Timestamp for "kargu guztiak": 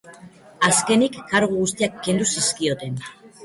1.35-2.03